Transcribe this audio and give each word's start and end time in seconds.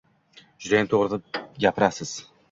Judayam 0.63 0.89
to‘g‘ri 0.93 1.19
gapiz. 1.65 2.15